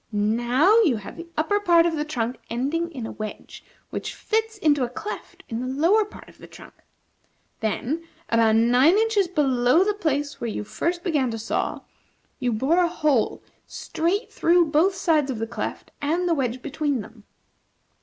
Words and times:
Now 0.11 0.81
you 0.81 0.95
have 0.97 1.15
the 1.15 1.27
upper 1.37 1.59
part 1.59 1.85
of 1.85 1.95
the 1.95 2.03
trunk 2.03 2.39
ending 2.49 2.91
in 2.91 3.05
a 3.05 3.11
wedge, 3.11 3.63
which 3.91 4.15
fits 4.15 4.57
into 4.57 4.83
a 4.83 4.89
cleft 4.89 5.43
in 5.47 5.59
the 5.61 5.67
lower 5.67 6.03
part 6.05 6.27
of 6.27 6.39
the 6.39 6.47
trunk. 6.47 6.73
Then, 7.59 8.07
about 8.27 8.55
nine 8.55 8.97
inches 8.97 9.27
below 9.27 9.83
the 9.83 9.93
place 9.93 10.41
where 10.41 10.49
you 10.49 10.63
first 10.63 11.03
began 11.03 11.29
to 11.29 11.37
saw, 11.37 11.81
you 12.39 12.51
bore 12.51 12.79
a 12.81 12.87
hole 12.87 13.43
straight 13.67 14.33
through 14.33 14.71
both 14.71 14.95
sides 14.95 15.29
of 15.29 15.37
the 15.37 15.45
cleft 15.45 15.91
and 16.01 16.27
the 16.27 16.33
wedge 16.33 16.63
between 16.63 17.01
them. 17.01 17.25